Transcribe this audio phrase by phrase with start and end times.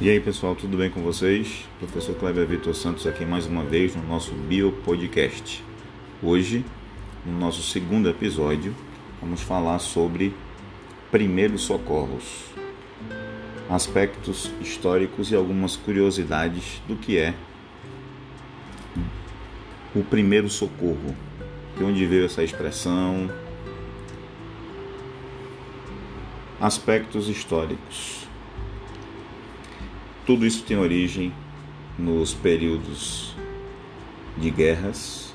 [0.00, 1.64] E aí pessoal, tudo bem com vocês?
[1.80, 5.60] Professor Kleber Vitor Santos aqui mais uma vez no nosso Bio Podcast.
[6.22, 6.64] Hoje,
[7.26, 8.72] no nosso segundo episódio,
[9.20, 10.32] vamos falar sobre
[11.10, 12.44] primeiros socorros,
[13.68, 17.34] aspectos históricos e algumas curiosidades do que é
[19.96, 21.12] o primeiro socorro,
[21.76, 23.28] de onde veio essa expressão,
[26.60, 28.28] aspectos históricos.
[30.28, 31.32] Tudo isso tem origem
[31.98, 33.34] nos períodos
[34.36, 35.34] de guerras,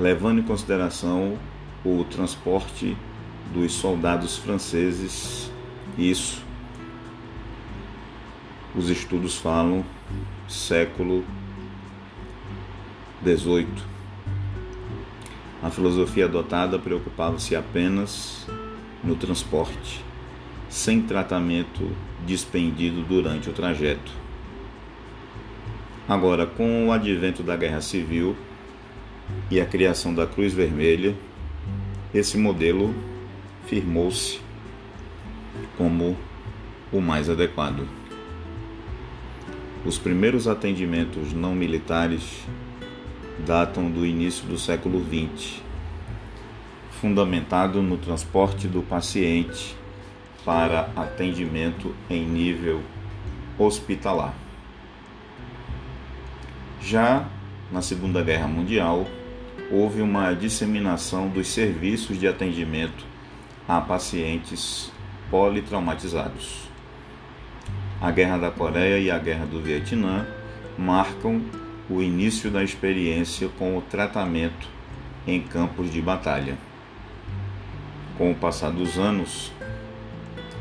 [0.00, 1.38] levando em consideração
[1.84, 2.96] o transporte
[3.52, 5.52] dos soldados franceses.
[5.98, 6.42] Isso
[8.74, 9.84] os estudos falam
[10.48, 11.22] século
[13.20, 13.84] 18
[15.62, 18.46] a filosofia adotada preocupava-se apenas
[19.04, 20.02] no transporte,
[20.76, 21.90] sem tratamento
[22.26, 24.12] dispendido durante o trajeto.
[26.06, 28.36] Agora, com o advento da Guerra Civil
[29.50, 31.16] e a criação da Cruz Vermelha,
[32.12, 32.94] esse modelo
[33.64, 34.38] firmou-se
[35.78, 36.14] como
[36.92, 37.88] o mais adequado.
[39.82, 42.44] Os primeiros atendimentos não militares
[43.46, 45.54] datam do início do século XX,
[47.00, 49.74] fundamentado no transporte do paciente
[50.46, 52.80] para atendimento em nível
[53.58, 54.32] hospitalar.
[56.80, 57.26] Já
[57.72, 59.08] na Segunda Guerra Mundial,
[59.72, 63.04] houve uma disseminação dos serviços de atendimento
[63.66, 64.92] a pacientes
[65.28, 66.68] politraumatizados.
[68.00, 70.28] A Guerra da Coreia e a Guerra do Vietnã
[70.78, 71.42] marcam
[71.90, 74.68] o início da experiência com o tratamento
[75.26, 76.56] em campos de batalha.
[78.16, 79.50] Com o passar dos anos,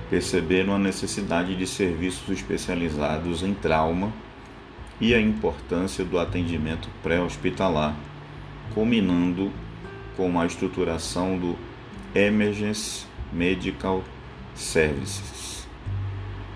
[0.10, 4.12] perceberam a necessidade de serviços especializados em trauma
[5.00, 7.96] e a importância do atendimento pré-hospitalar,
[8.74, 9.52] culminando
[10.16, 11.56] com a estruturação do
[12.14, 14.04] Emergency Medical
[14.54, 15.68] Services,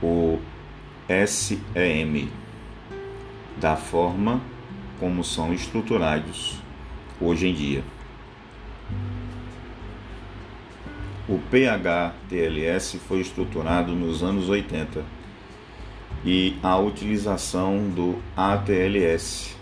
[0.01, 0.39] o
[1.27, 2.29] SEM,
[3.57, 4.41] da forma
[4.99, 6.57] como são estruturados
[7.19, 7.83] hoje em dia.
[11.29, 15.06] O PHTLS foi estruturado nos anos 80
[16.25, 19.56] e a utilização do ATLS,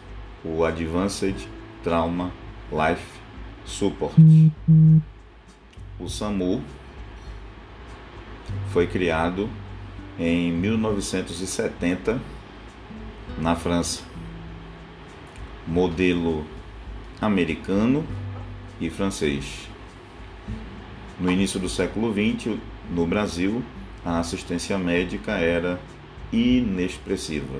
[0.45, 1.35] o Advanced
[1.83, 2.31] Trauma
[2.71, 3.05] Life
[3.65, 4.15] Support.
[5.99, 6.63] O SAMU
[8.69, 9.49] foi criado
[10.17, 12.17] em 1970
[13.37, 14.03] na França
[15.67, 16.45] modelo
[17.19, 18.05] americano
[18.79, 19.67] e francês.
[21.19, 22.59] No início do século XX,
[22.91, 23.63] no Brasil,
[24.05, 25.79] a assistência médica era
[26.31, 27.59] inexpressiva.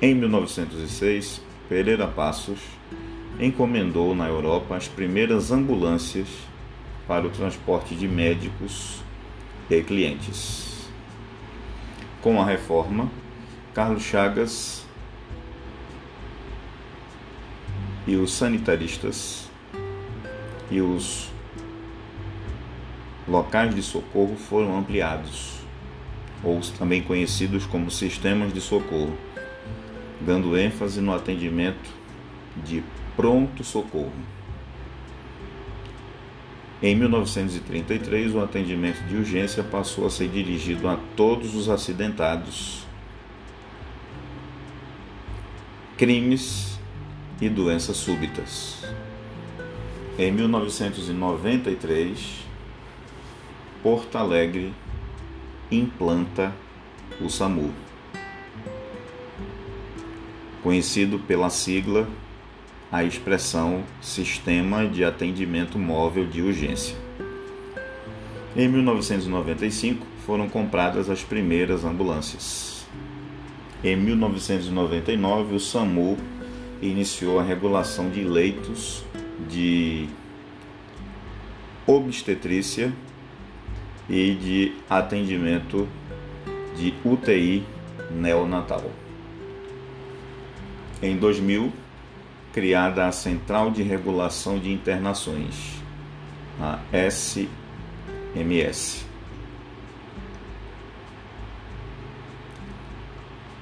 [0.00, 2.60] Em 1906, Pereira Passos
[3.40, 6.28] encomendou na Europa as primeiras ambulâncias
[7.08, 9.00] para o transporte de médicos
[9.68, 10.88] e clientes.
[12.22, 13.10] Com a reforma,
[13.74, 14.86] Carlos Chagas
[18.06, 19.50] e os sanitaristas
[20.70, 21.28] e os
[23.28, 25.58] locais de socorro foram ampliados,
[26.42, 29.16] ou também conhecidos como sistemas de socorro,
[30.20, 31.90] dando ênfase no atendimento
[32.64, 32.82] de
[33.14, 34.12] pronto socorro.
[36.80, 42.86] Em 1933, o atendimento de urgência passou a ser dirigido a todos os acidentados,
[45.96, 46.78] crimes
[47.40, 48.84] e doenças súbitas.
[50.16, 52.46] Em 1993,
[53.82, 54.72] Porto Alegre
[55.70, 56.52] implanta
[57.20, 57.72] o SAMU,
[60.64, 62.08] conhecido pela sigla
[62.90, 66.96] a expressão Sistema de Atendimento Móvel de Urgência.
[68.56, 72.84] Em 1995 foram compradas as primeiras ambulâncias.
[73.84, 76.18] Em 1999, o SAMU
[76.82, 79.04] iniciou a regulação de leitos
[79.48, 80.08] de
[81.86, 82.92] obstetrícia
[84.08, 85.86] e de atendimento
[86.76, 87.64] de UTI
[88.10, 88.90] neonatal.
[91.02, 91.72] Em 2000,
[92.52, 95.82] criada a Central de Regulação de Internações,
[96.60, 97.48] a SMS.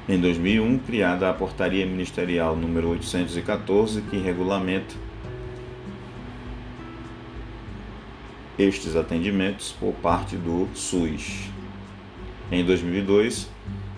[0.09, 4.95] Em 2001, criada a Portaria Ministerial número 814, que regulamenta
[8.59, 11.51] estes atendimentos por parte do SUS.
[12.51, 13.51] Em 2002,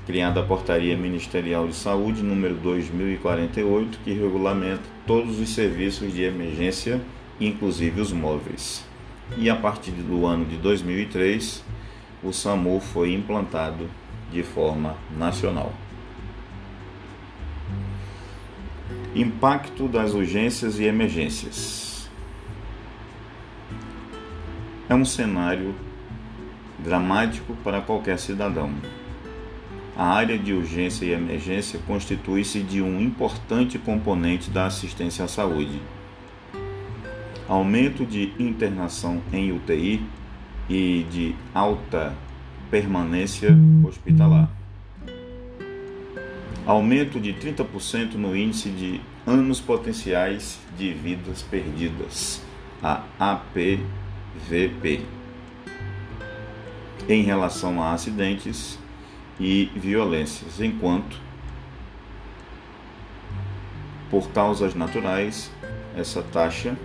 [0.06, 7.00] criada a Portaria Ministerial de Saúde número 2048, que regulamenta todos os serviços de emergência,
[7.40, 8.84] inclusive os móveis.
[9.37, 11.62] E a partir do ano de 2003,
[12.22, 13.88] o SAMU foi implantado
[14.32, 15.72] de forma nacional.
[19.14, 21.88] Impacto das urgências e emergências.
[24.88, 25.75] É um cenário
[26.79, 28.73] dramático para qualquer cidadão.
[29.94, 35.82] A área de urgência e emergência constitui-se de um importante componente da assistência à saúde.
[37.46, 40.06] Aumento de internação em UTI
[40.70, 42.14] e de alta
[42.70, 43.55] permanência
[43.87, 44.49] hospitalar.
[46.64, 52.43] Aumento de 30% no índice de anos potenciais de vidas perdidas,
[52.82, 53.02] a
[54.36, 55.00] APVP,
[57.08, 58.78] em relação a acidentes
[59.40, 61.16] e violências, enquanto,
[64.10, 65.50] por causas naturais,
[65.96, 66.76] essa taxa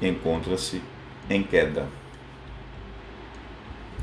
[0.00, 0.82] encontra-se
[1.28, 1.88] em queda.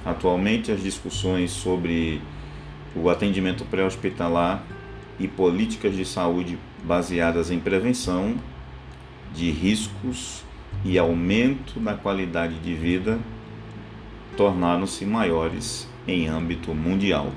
[0.03, 2.21] Atualmente, as discussões sobre
[2.95, 4.63] o atendimento pré-hospitalar
[5.19, 8.35] e políticas de saúde baseadas em prevenção
[9.33, 10.43] de riscos
[10.83, 13.19] e aumento da qualidade de vida
[14.35, 17.31] tornaram-se maiores em âmbito mundial.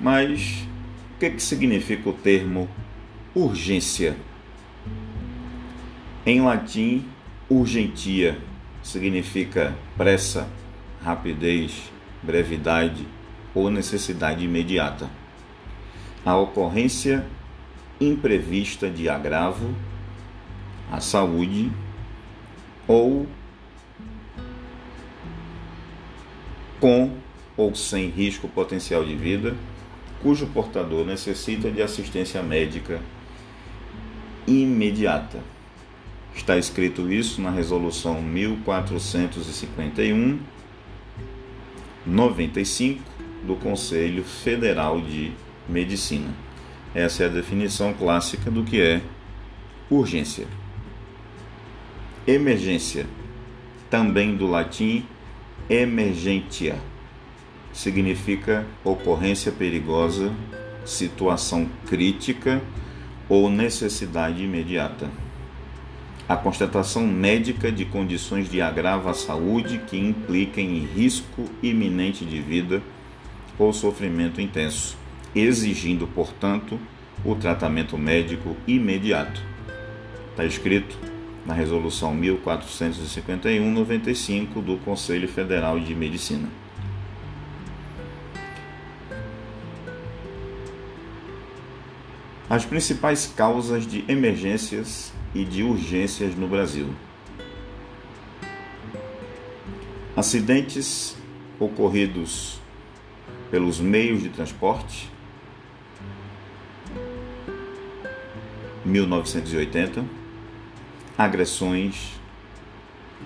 [0.00, 0.66] Mas
[1.14, 2.68] o que, que significa o termo
[3.34, 4.16] urgência?
[6.24, 7.04] Em latim,
[7.48, 8.38] urgentia
[8.82, 10.48] significa pressa,
[11.02, 11.90] rapidez,
[12.22, 13.06] brevidade
[13.54, 15.08] ou necessidade imediata.
[16.24, 17.24] A ocorrência
[18.00, 19.74] imprevista de agravo
[20.90, 21.70] à saúde
[22.86, 23.26] ou
[26.80, 27.10] com
[27.56, 29.56] ou sem risco potencial de vida,
[30.22, 33.00] cujo portador necessita de assistência médica
[34.46, 35.38] imediata.
[36.34, 40.38] Está escrito isso na resolução 1451
[42.06, 43.02] 95
[43.44, 45.32] do Conselho Federal de
[45.68, 46.32] Medicina.
[46.94, 49.02] Essa é a definição clássica do que é
[49.90, 50.46] urgência.
[52.26, 53.06] Emergência,
[53.88, 55.04] também do latim
[55.68, 56.76] emergentia,
[57.72, 60.32] significa ocorrência perigosa,
[60.84, 62.60] situação crítica
[63.28, 65.10] ou necessidade imediata
[66.28, 72.40] a constatação médica de condições de agravo à saúde que impliquem em risco iminente de
[72.40, 72.82] vida
[73.56, 74.98] ou sofrimento intenso,
[75.34, 76.80] exigindo, portanto,
[77.24, 79.40] o tratamento médico imediato.
[80.32, 80.98] Está escrito
[81.46, 86.48] na Resolução 1451-95 do Conselho Federal de Medicina.
[92.50, 96.88] As principais causas de emergências e de urgências no Brasil.
[100.16, 101.16] Acidentes
[101.60, 102.58] ocorridos
[103.50, 105.10] pelos meios de transporte
[108.84, 110.25] 1980
[111.16, 112.20] agressões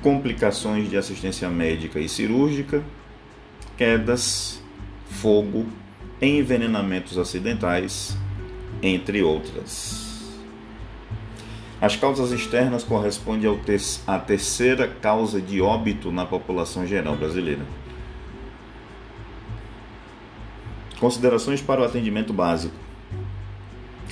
[0.01, 2.84] Complicações de assistência médica e cirúrgica,
[3.77, 4.63] quedas
[5.10, 5.65] fogo,
[6.22, 8.17] envenenamentos acidentais,
[8.81, 10.10] entre outras.
[11.81, 13.50] As causas externas correspondem
[14.05, 17.65] à terceira causa de óbito na população geral brasileira.
[21.00, 22.75] Considerações para o atendimento básico.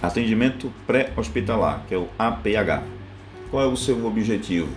[0.02, 2.84] Atendimento pré-hospitalar, que é o APH.
[3.52, 4.70] Qual é o seu objetivo?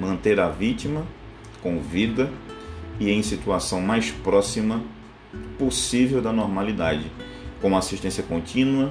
[0.00, 1.06] Manter a vítima
[1.62, 2.30] com vida
[2.98, 4.82] e em situação mais próxima
[5.58, 7.10] possível da normalidade,
[7.60, 8.90] com assistência contínua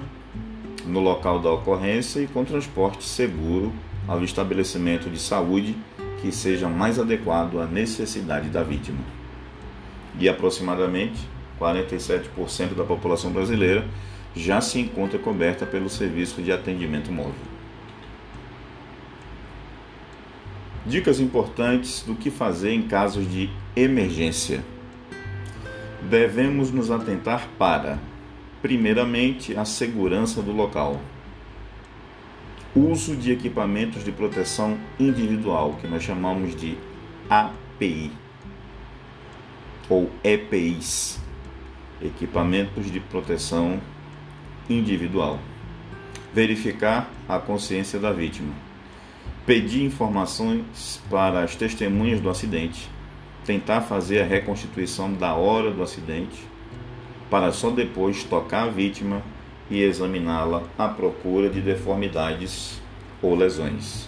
[0.85, 3.73] no local da ocorrência e com transporte seguro
[4.07, 5.75] ao estabelecimento de saúde
[6.21, 8.99] que seja mais adequado à necessidade da vítima.
[10.19, 11.32] E aproximadamente
[11.63, 13.87] 47% da população brasileira
[14.35, 17.33] já se encontra coberta pelo serviço de atendimento móvel.
[20.85, 24.63] Dicas importantes do que fazer em casos de emergência.
[26.09, 27.99] Devemos nos atentar para,
[28.61, 30.99] primeiramente, a segurança do local.
[32.75, 36.75] Uso de equipamentos de proteção individual, que nós chamamos de
[37.29, 38.11] API
[39.89, 41.22] ou EPIs
[42.01, 43.79] equipamentos de proteção
[44.69, 45.39] individual.
[46.33, 48.53] Verificar a consciência da vítima.
[49.45, 52.89] Pedir informações para as testemunhas do acidente.
[53.45, 56.47] Tentar fazer a reconstituição da hora do acidente,
[57.29, 59.21] para só depois tocar a vítima
[59.69, 62.81] e examiná-la à procura de deformidades
[63.21, 64.07] ou lesões.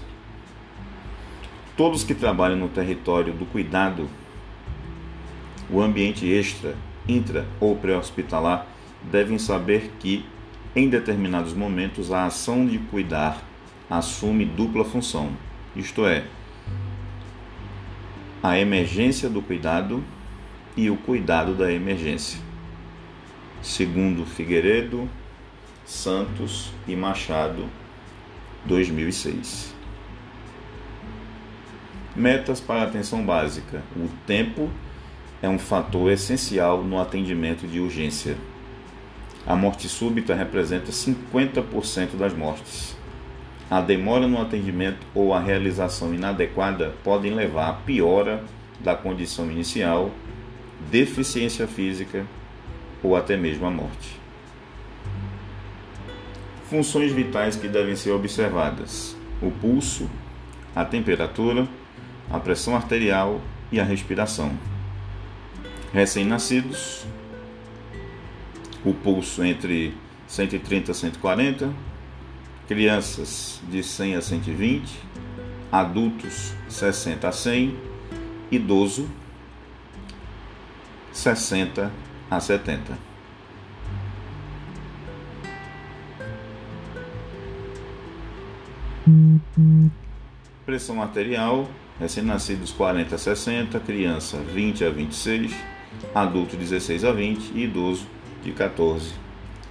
[1.76, 4.08] Todos que trabalham no território do cuidado,
[5.70, 6.76] o ambiente extra
[7.08, 8.68] intra ou pré-hospitalar
[9.04, 10.26] devem saber que,
[10.76, 13.44] em determinados momentos, a ação de cuidar
[13.90, 15.30] assume dupla função,
[15.76, 16.26] isto é,
[18.42, 20.04] a emergência do cuidado
[20.76, 22.40] e o cuidado da emergência.
[23.62, 25.10] Segundo Figueiredo,
[25.86, 27.68] Santos e Machado,
[28.66, 29.74] 2006.
[32.16, 34.70] Metas para atenção básica: o tempo
[35.46, 38.36] é um fator essencial no atendimento de urgência.
[39.46, 42.98] A morte súbita representa 50% das mortes.
[43.70, 48.44] A demora no atendimento ou a realização inadequada podem levar à piora
[48.80, 50.12] da condição inicial,
[50.90, 52.26] deficiência física
[53.04, 54.20] ou até mesmo à morte.
[56.70, 60.10] Funções vitais que devem ser observadas: o pulso,
[60.76, 61.68] a temperatura,
[62.32, 63.40] a pressão arterial
[63.72, 64.52] e a respiração
[65.94, 67.06] recém-nascidos,
[68.84, 69.94] o pulso entre
[70.28, 71.74] 130 a 140,
[72.68, 75.00] crianças de 100 a 120,
[75.72, 77.78] adultos 60 a 100,
[78.52, 79.10] idoso
[81.12, 81.92] 60
[82.30, 82.98] a 70.
[90.66, 95.54] Pressão arterial, recém-nascidos 40 a 60, criança 20 a 26,
[96.14, 98.08] adulto 16 a 20 e idoso
[98.44, 99.14] de 14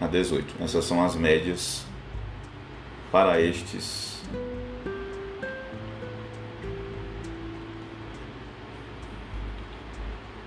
[0.00, 0.62] a 18.
[0.62, 1.86] Essas são as médias
[3.10, 4.14] para estes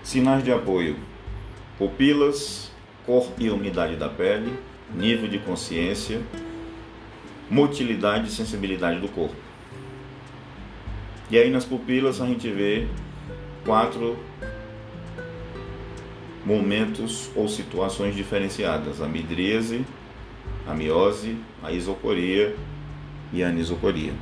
[0.08, 0.96] Sinais de apoio:
[1.78, 2.72] pupilas,
[3.06, 4.58] cor e umidade da pele,
[4.96, 6.22] nível de consciência,
[7.50, 9.36] motilidade e sensibilidade do corpo.
[11.30, 12.88] E aí nas pupilas a gente vê
[13.66, 14.18] quatro
[16.48, 19.86] momentos ou situações diferenciadas: a midríase,
[20.66, 22.56] a miose, a isocoria
[23.34, 24.14] e a anisocoria.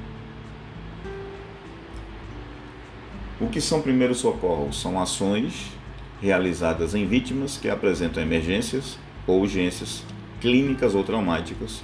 [3.39, 4.82] O que são primeiros socorros?
[4.82, 5.72] São ações
[6.20, 10.03] realizadas em vítimas que apresentam emergências ou urgências
[10.41, 11.84] clínicas ou traumáticas,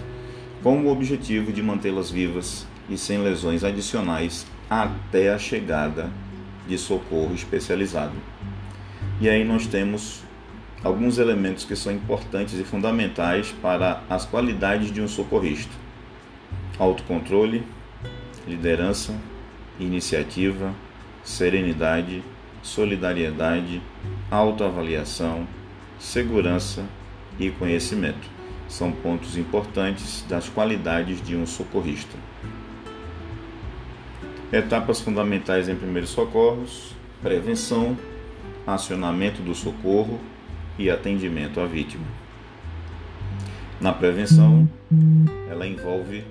[0.64, 6.10] com o objetivo de mantê-las vivas e sem lesões adicionais até a chegada
[6.68, 8.16] de socorro especializado.
[9.20, 10.24] E aí nós temos
[10.84, 15.74] alguns elementos que são importantes e fundamentais para as qualidades de um socorrista:
[16.80, 17.64] autocontrole,
[18.48, 19.16] liderança,
[19.80, 20.74] iniciativa,
[21.24, 22.24] serenidade,
[22.62, 23.82] solidariedade,
[24.30, 25.48] autoavaliação,
[26.00, 26.84] segurança
[27.40, 28.30] e conhecimento.
[28.68, 32.18] São pontos importantes das qualidades de um socorrista.
[34.52, 37.98] Etapas fundamentais em primeiros socorros: prevenção,
[38.66, 40.20] acionamento do socorro,
[40.78, 42.06] e atendimento à vítima.
[43.80, 44.70] Na prevenção,
[45.50, 46.24] ela envolve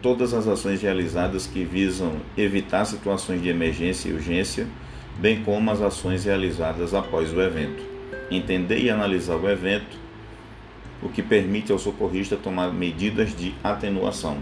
[0.00, 4.66] todas as ações realizadas que visam evitar situações de emergência e urgência,
[5.18, 7.82] bem como as ações realizadas após o evento.
[8.30, 9.98] Entender e analisar o evento,
[11.02, 14.38] o que permite ao socorrista tomar medidas de atenuação.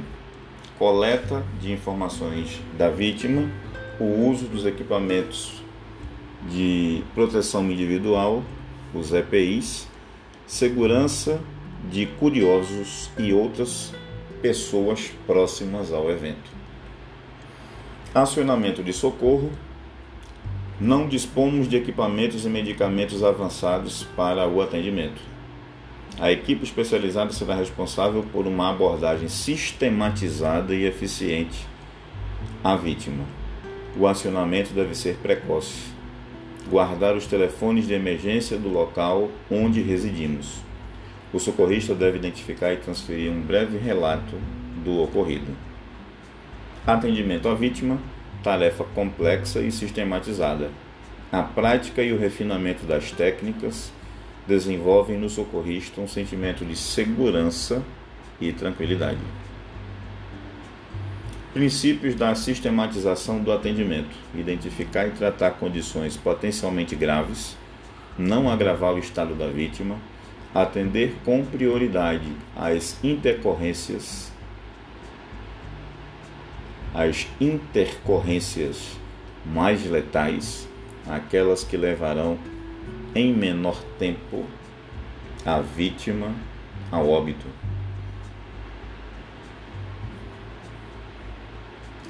[0.78, 3.48] Coleta de informações da vítima,
[3.98, 5.62] o uso dos equipamentos
[6.48, 8.42] de proteção individual
[8.94, 9.88] os EPIs,
[10.46, 11.40] segurança
[11.90, 13.92] de curiosos e outras
[14.40, 16.50] pessoas próximas ao evento.
[18.14, 19.50] Acionamento de socorro.
[20.80, 25.20] Não dispomos de equipamentos e medicamentos avançados para o atendimento.
[26.18, 31.66] A equipe especializada será responsável por uma abordagem sistematizada e eficiente
[32.62, 33.24] à vítima.
[33.96, 35.92] O acionamento deve ser precoce
[36.68, 40.60] guardar os telefones de emergência do local onde residimos,
[41.32, 44.36] o socorrista deve identificar e transferir um breve relato
[44.84, 45.52] do ocorrido.
[46.86, 47.98] Atendimento à vítima,
[48.42, 50.70] tarefa complexa e sistematizada.
[51.30, 53.92] A prática e o refinamento das técnicas
[54.46, 57.82] desenvolvem no socorrista um sentimento de segurança
[58.40, 59.20] e tranquilidade.
[61.52, 67.58] Princípios da sistematização do atendimento: identificar e tratar condições potencialmente graves,
[68.18, 69.98] não agravar o estado da vítima,
[70.54, 74.32] atender com prioridade às intercorrências,
[76.94, 78.96] as intercorrências
[79.44, 80.66] mais letais,
[81.06, 82.38] aquelas que levarão
[83.14, 84.46] em menor tempo
[85.44, 86.32] a vítima
[86.90, 87.46] ao óbito.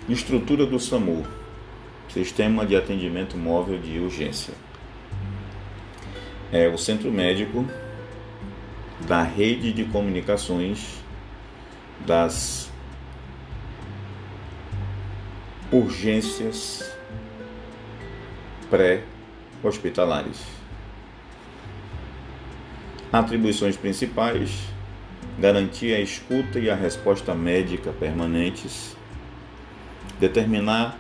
[0.09, 1.25] Estrutura do SAMU
[2.09, 4.53] Sistema de Atendimento Móvel de Urgência.
[6.53, 7.65] É o centro médico
[9.07, 10.99] da rede de comunicações
[12.05, 12.69] das
[15.71, 16.93] urgências
[18.69, 20.43] pré-hospitalares.
[23.13, 24.51] Atribuições principais:
[25.39, 28.97] garantir a escuta e a resposta médica permanentes,
[30.23, 30.97] determinar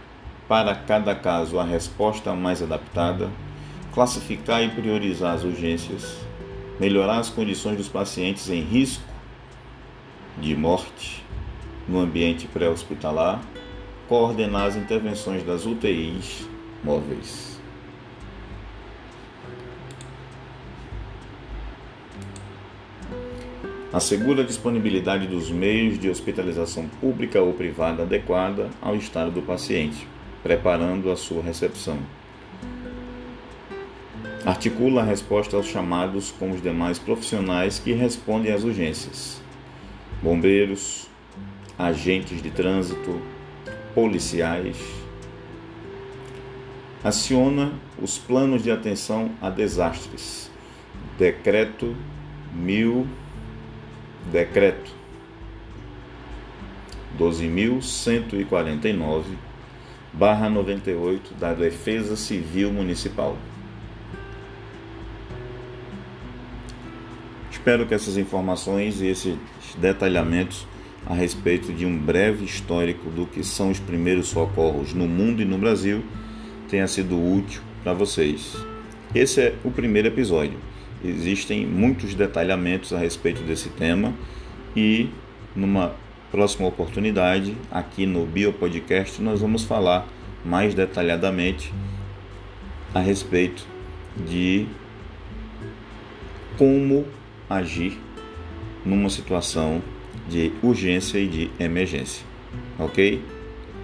[0.49, 3.31] para cada caso a resposta mais adaptada,
[3.95, 6.19] classificar e priorizar as urgências,
[6.81, 9.05] melhorar as condições dos pacientes em risco
[10.41, 11.25] de morte
[11.87, 13.41] no ambiente pré-hospitalar,
[14.09, 16.49] coordenar as intervenções das UTIs
[16.83, 17.52] móveis.
[23.93, 30.09] Assegura a disponibilidade dos meios de hospitalização pública ou privada adequada ao estado do paciente,
[30.43, 31.99] preparando a sua recepção.
[34.47, 39.41] Articula a resposta aos chamados com os demais profissionais que respondem às urgências:
[40.23, 41.09] bombeiros,
[41.79, 43.21] agentes de trânsito,
[43.95, 44.77] policiais.
[47.05, 50.51] Aciona os planos de atenção a desastres.
[51.19, 51.95] Decreto
[52.55, 53.07] 1000
[54.31, 55.03] Decreto
[57.19, 59.25] 12.149,
[60.13, 63.37] barra 98 da Defesa Civil Municipal.
[67.51, 69.37] Espero que essas informações e esses
[69.79, 70.67] detalhamentos
[71.07, 75.45] a respeito de um breve histórico do que são os primeiros socorros no mundo e
[75.45, 76.03] no Brasil
[76.69, 78.57] tenha sido útil para vocês.
[79.15, 80.59] Esse é o primeiro episódio.
[81.05, 84.15] Existem muitos detalhamentos a respeito desse tema
[84.77, 85.09] e
[85.55, 85.95] numa
[86.31, 90.09] próxima oportunidade, aqui no Biopodcast, nós vamos falar
[90.45, 91.73] mais detalhadamente
[92.95, 93.67] a respeito
[94.17, 94.67] de
[96.57, 97.07] como
[97.49, 97.99] agir
[98.85, 99.83] numa situação
[100.29, 102.25] de urgência e de emergência.
[102.79, 103.23] Ok?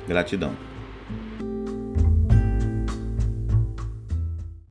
[0.06, 0.67] Gratidão.